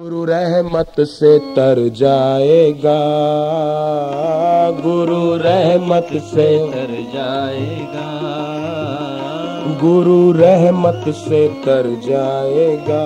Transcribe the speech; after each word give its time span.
गुरु 0.00 0.24
रहमत 0.24 0.92
से 1.00 1.38
तर 1.38 1.88
जाएगा। 1.88 2.98
गुरु 4.70 5.36
रहमत 5.36 6.08
से 6.12 6.70
तर 6.70 6.88
जाएगा। 7.14 8.08
गुरु 9.80 10.32
रहमत 10.32 11.04
से 11.08 11.48
तर 11.48 12.00
जाएगा। 12.08 13.04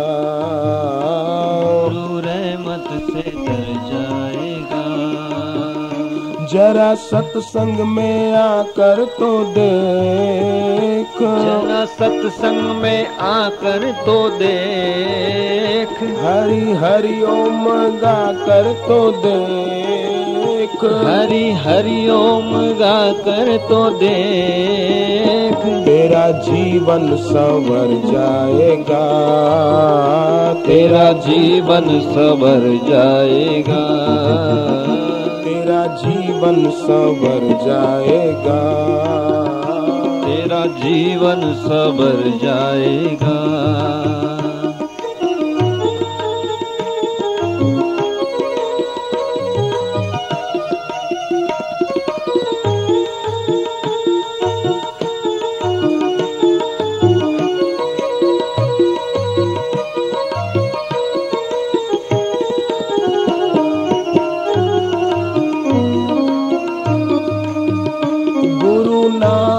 गुरु 1.65 2.19
रहमत 2.19 3.03
से 3.03 3.31
तर 3.31 3.65
जाएगा। 3.93 4.30
जरा 6.53 6.95
सत्संग 6.95 7.79
में 7.81 8.33
आकर 8.33 9.05
तो 9.05 9.45
देख। 9.45 11.19
जरा 11.23 11.85
सत्संग 11.85 12.83
में 12.83 13.07
आकर 13.17 13.93
तो 14.07 14.29
देख। 14.29 15.89
हरि 16.03 16.73
हरि 16.73 17.23
ओम 17.23 17.65
गा 17.97 18.33
कर 18.33 18.73
तो 18.89 19.11
देख। 19.11 20.85
हरि 20.85 21.53
हरि 21.53 22.09
ओम 22.11 22.73
गा 22.73 23.13
कर 23.13 23.57
तो 23.69 23.91
देख। 23.91 25.57
तेरा 25.85 26.31
जीवन 26.31 27.17
संवर 27.17 28.13
जाएगा। 28.13 29.07
तेरा 30.67 31.13
जीवन 31.13 32.01
सबर 32.01 32.91
जाएगा। 32.91 33.87
तेरा 35.45 35.87
जीवन 35.87 36.71
संवर 36.71 37.67
जाएगा। 37.67 38.61
तेरा 40.25 40.67
जीवन 40.67 41.55
सबर 41.55 42.39
जाएगा। 42.45 44.20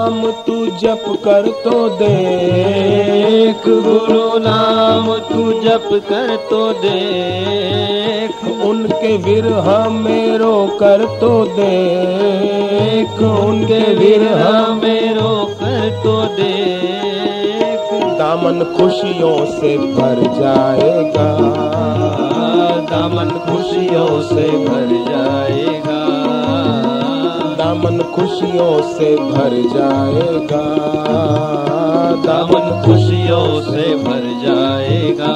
नाम 0.02 0.22
तू 0.46 0.54
जप 0.82 1.04
कर 1.24 1.48
तो 1.64 1.90
देख 1.90 3.66
गुरु 3.66 4.38
नाम 4.38 5.12
तू 5.18 5.44
जप 5.62 5.90
कर 6.10 6.36
तो 6.50 6.62
देख 6.74 8.46
उनके 8.66 9.12
विरह 9.18 9.70
में 9.90 10.38
रो 10.38 10.56
कर 10.80 11.06
तो 11.22 11.30
देख 11.60 13.22
उनके 13.22 13.82
विरह 13.94 14.74
में 14.74 15.14
रो 15.14 15.36
कर 15.62 15.90
तो 16.04 16.18
देख। 16.36 17.94
दामन 18.20 18.64
खुशियों 18.78 19.38
से 19.52 19.78
भर 19.78 20.24
जाएगा। 20.42 21.30
दामन 22.92 23.30
खुशियों 23.46 24.22
से 24.22 24.50
भर 24.66 24.90
जाएगा। 25.10 26.01
दामन 27.72 28.00
खुशियों 28.16 28.72
से 28.86 29.10
भर 29.18 29.54
जाएगा 29.74 30.64
दामन 32.26 32.66
खुशियों 32.86 33.46
से 33.62 33.86
भर 34.04 34.26
जाएगा 34.42 35.32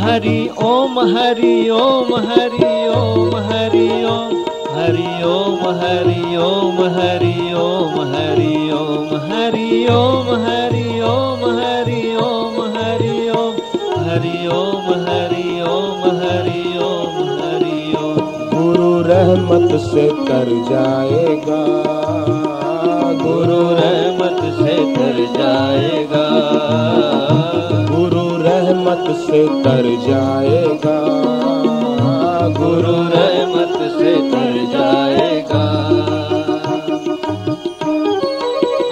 हरि 0.00 0.38
ओम 0.64 1.00
हरि 1.16 1.54
ओम 1.78 2.12
हरि 2.28 2.74
ओम 2.98 3.34
हरि 3.48 3.88
ओम 4.10 4.44
हरि 4.76 5.08
ओम 5.30 5.64
हरि 5.80 6.36
ओम 6.42 6.84
हरि 6.98 7.40
ओम 7.62 8.04
हरि 8.18 8.60
ओम 8.74 9.16
हरि 9.32 9.86
ओम 9.94 10.28
हरि 10.44 10.55
से 19.78 20.08
कर 20.08 20.48
जाएगा। 20.70 21.62
गुरु 23.22 23.60
रहमत 23.70 24.40
से 24.56 24.74
तर 24.94 25.16
जाएगा। 25.36 26.24
गुरु 27.90 28.24
रहमत 28.42 29.10
से 29.16 29.42
तर 29.64 29.88
जाएगा। 30.06 30.98
गुरु 32.58 32.94
रहमत 33.14 33.78
से 33.92 34.14
तर 34.30 34.54
जाएगा। 34.72 35.64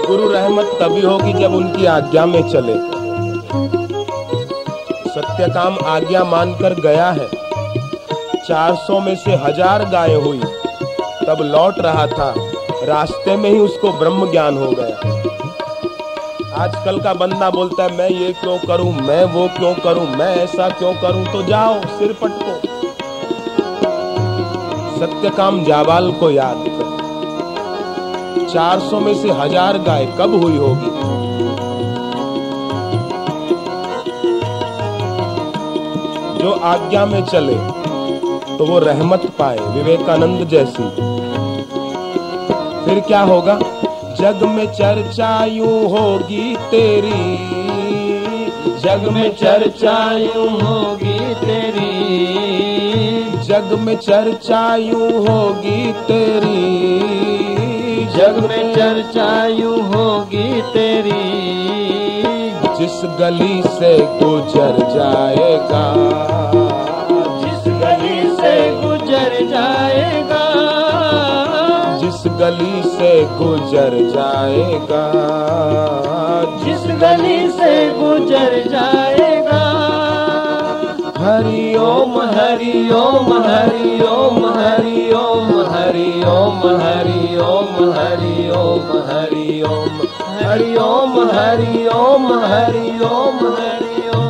गुरु 0.06 0.28
रहमत 0.28 0.76
तभी 0.80 1.00
होगी 1.00 1.32
जब 1.32 1.54
उनकी 1.54 1.86
आज्ञा 1.86 2.26
में 2.26 2.42
चले। 2.48 2.74
सत्यकाम 5.10 5.78
आज्ञा 5.86 6.24
मानकर 6.24 6.80
गया 6.80 7.10
है। 7.10 7.28
400 8.48 9.00
में 9.00 9.16
से 9.16 9.34
हज़ार 9.36 9.84
गाय 9.84 10.14
हुई। 10.14 10.40
तब 11.26 11.42
लौट 11.42 11.78
रहा 11.78 12.06
था। 12.06 12.34
रास्ते 12.82 13.36
में 13.36 13.50
ही 13.50 13.58
उसको 13.58 13.92
ब्रह्म 13.92 14.30
ज्ञान 14.30 14.58
हो 14.58 14.70
गया। 14.70 14.96
आजकल 16.62 17.00
का 17.00 17.14
बंदा 17.14 17.50
बोलता 17.50 17.82
है, 17.82 17.96
मैं 17.96 18.08
ये 18.08 18.32
क्यों 18.32 18.58
करूँ? 18.58 18.92
मैं 18.92 19.24
वो 19.24 19.48
क्यों 19.48 19.74
करूँ? 19.74 20.06
मैं 20.08 20.36
ऐसा 20.36 20.68
क्यों 20.68 20.94
करूँ? 20.94 21.24
तो 21.32 21.42
जाओ, 21.42 21.80
सिर 21.80 22.12
पटको। 22.12 22.54
सत्यकाम 25.00 25.64
जावाल 25.64 26.12
को 26.12 26.30
याद 26.30 26.64
कर। 26.68 26.92
400 28.48 29.00
में 29.00 29.14
से 29.14 29.30
हज़ार 29.30 29.78
गाय 29.78 30.06
कब 30.06 30.42
हुई 30.42 30.56
होगी? 30.56 30.90
जो 36.38 36.52
आज्ञा 36.52 37.06
में 37.06 37.24
चले 37.24 37.54
तो 38.58 38.66
वो 38.66 38.78
रहमत 38.78 39.22
पाए 39.38 39.58
विवेकानंद 39.58 40.48
जैसी। 40.48 40.88
फिर 42.84 43.00
क्या 43.00 43.20
होगा? 43.20 43.58
जग 44.20 44.40
में 44.42 44.72
चर्चा 44.72 45.44
यूँ 45.44 45.88
होगी 45.90 46.56
तेरी। 46.56 47.36
जग 48.80 49.08
में 49.12 49.36
चर्चा 49.36 50.12
यूँ 50.12 50.60
होगी 50.60 51.34
तेरी। 51.34 51.94
जग 53.44 53.78
में 53.80 53.96
चर्चा 53.96 54.76
यूँ 54.76 55.28
होगी 55.28 55.92
तेरी। 55.92 56.98
जग 58.16 58.46
में 58.48 58.74
चर्चा 58.74 59.46
यूँ 59.46 59.82
होगी 59.82 60.62
तेरी। 60.62 61.54
जिस 62.78 63.00
गली 63.04 63.62
से 63.62 63.98
गुजर 63.98 64.78
जाएगा 64.94 66.33
गली 72.44 72.82
से 72.84 73.10
गुजर 73.36 73.94
जाएगा 74.14 75.04
जिस 76.64 76.82
गली 77.02 77.38
से 77.50 77.70
गुजर 77.90 78.56
जाएगा 78.64 79.60
हरि 81.18 81.64
ओम 81.82 82.20
हरि 82.34 82.74
ओम 82.96 83.32
हरि 83.46 84.00
ओम 84.08 84.44
हरि 84.56 85.10
ओम 85.20 85.48
हरि 85.72 86.10
ओम 86.32 86.60
हरि 86.82 87.24
ओम 87.46 87.80
हरि 87.96 88.36
ओम 88.58 88.92
हरि 89.08 89.60
ओम 89.70 89.96
हरि 90.42 90.76
ओम 90.82 91.18
हरि 91.32 91.86
ओम 91.94 92.28
हरि 92.44 92.98
ओम 93.08 93.38
हरि 93.56 94.08
ओम 94.12 94.23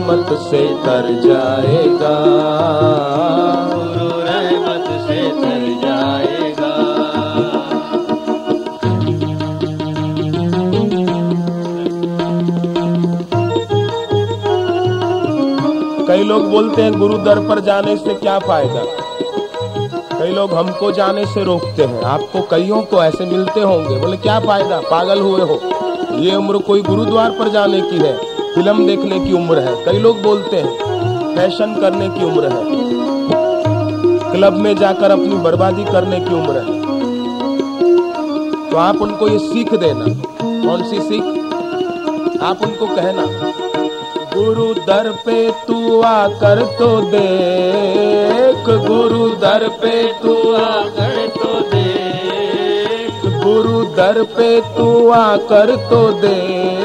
रहमत 0.00 0.38
से 0.38 0.66
तर 0.66 1.20
जाएगा। 1.24 2.14
गुरु 3.74 4.08
रहमत 4.20 4.88
से 5.08 5.30
तर 5.30 5.80
जाएगा। 5.82 6.72
कई 16.06 16.24
लोग 16.24 16.50
बोलते 16.50 16.82
हैं 16.82 16.98
गुरु 16.98 17.18
दर 17.18 17.38
पर 17.48 17.60
जाने 17.60 17.96
से 17.96 18.14
क्या 18.14 18.38
फ़ायदा? 18.38 18.84
कई 20.18 20.30
लोग 20.30 20.54
हमको 20.54 20.92
जाने 20.92 21.26
से 21.26 21.44
रोकते 21.44 21.84
हैं। 21.84 22.02
आपको 22.02 22.40
कईयों 22.40 22.82
को 22.82 23.04
ऐसे 23.04 23.26
मिलते 23.26 23.60
होंगे। 23.60 23.96
बोले 23.96 24.16
क्या 24.16 24.40
फ़ायदा? 24.40 24.80
पागल 24.80 25.20
हुए 25.20 25.40
हो। 25.40 25.60
ये 26.16 26.34
उम्र 26.36 26.58
कोई 26.58 26.82
गुरुद्वार 26.82 27.30
पर 27.30 27.48
जाने 27.48 27.80
की 27.80 27.96
है। 27.96 28.29
फ़िल्म 28.54 28.86
देखने 28.86 29.18
की 29.20 29.32
उम्र 29.32 29.58
है। 29.58 29.74
कई 29.84 29.98
लोग 29.98 30.22
बोलते 30.22 30.56
हैं, 30.56 31.34
फ़ैशन 31.36 31.74
करने 31.80 32.08
की 32.08 32.24
उम्र 32.24 32.48
है। 32.48 32.62
क्लब 34.32 34.56
में 34.56 34.74
जाकर 34.76 35.10
अपनी 35.10 35.36
बर्बादी 35.40 35.84
करने 35.84 36.20
की 36.20 36.34
उम्र 36.34 36.56
है। 36.58 36.78
तो 38.70 38.76
आप 38.78 39.02
उनको 39.02 39.28
ये 39.28 39.38
सीख 39.38 39.74
देना। 39.74 40.04
कौन 40.42 40.82
सी 40.82 40.98
सीख? 41.00 41.24
आप 42.42 42.62
उनको 42.62 42.86
कहना, 42.86 43.24
गुरु 44.34 44.68
दर 44.86 45.10
पे 45.24 45.38
तू 45.66 46.00
आकर 46.02 46.62
तो 46.78 46.88
देख, 47.10 48.68
गुरु 48.86 49.28
दर 49.40 49.68
पे 49.80 50.02
तू 50.22 50.34
आकर 50.56 51.26
तो 51.36 51.60
देख, 51.70 53.24
गुरु 53.44 53.78
दर 53.96 54.22
पे 54.36 54.50
तू 54.76 54.86
आकर 55.12 55.74
तो 55.90 56.00
देख। 56.20 56.79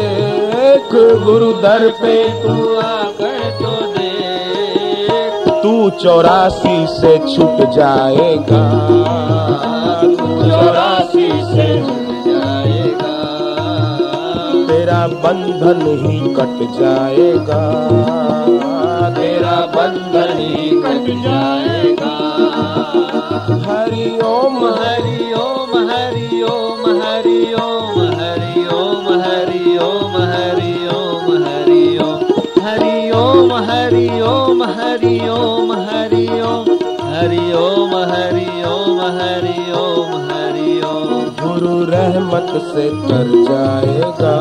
गुरु 0.97 1.53
दर 1.53 1.89
पे 1.89 2.29
तू 2.29 2.75
आकर 2.75 3.39
तो 3.61 3.71
देख। 3.93 5.63
तू 5.63 5.89
चौरासी 5.89 6.87
से 6.87 7.17
छूट 7.17 7.69
जाएगा। 7.69 8.61
चौरासी 10.49 11.29
से 11.29 11.95
तेरा 14.67 15.07
बंधन 15.07 15.81
ही 16.05 16.19
कट 16.19 16.79
जाएगा। 16.79 17.61
तेरा 19.09 19.57
बंधन 19.75 20.37
ही 20.37 20.69
कट 20.69 21.05
जाएगा। 21.23 22.13
हरि 23.67 24.19
ओम 24.23 24.65
हरि 24.65 25.33
ओम 25.33 25.89
हरि 25.89 26.43
ओम 26.43 27.01
हरि 27.01 27.53
ओम। 27.53 27.74
ओम 37.65 37.93
हरि 38.11 38.47
ओम 38.67 38.99
हरि 39.19 39.59
ओम 39.81 40.11
हरि 40.29 40.71
ओम। 40.85 41.21
गुरु 41.41 41.75
रहमत 41.85 42.49
से 42.71 42.85
तर 43.07 43.27
जाएगा। 43.49 44.35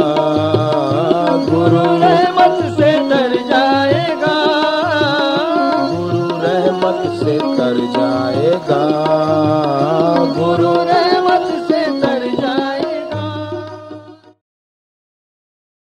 गुरु 1.50 1.84
रहमत 2.02 2.58
से 2.78 2.90
तर 3.10 3.32
जाएगा। 3.50 4.36
गुरु 5.92 6.24
रहमत 6.44 7.00
से 7.20 7.38
तर 7.56 7.63